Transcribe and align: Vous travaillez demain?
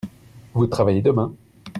Vous 0.55 0.65
travaillez 0.65 1.03
demain? 1.03 1.31